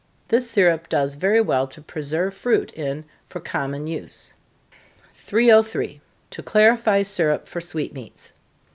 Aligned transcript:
This 0.29 0.49
syrup 0.49 0.89
does 0.89 1.13
very 1.13 1.41
well 1.41 1.67
to 1.67 1.79
preserve 1.79 2.33
fruit 2.33 2.71
in 2.73 3.05
for 3.29 3.39
common 3.39 3.85
use. 3.85 4.33
303. 5.13 6.01
_To 6.31 6.43
clarify 6.43 7.03
Syrup 7.03 7.47
for 7.47 7.61
Sweetmeats. 7.61 8.31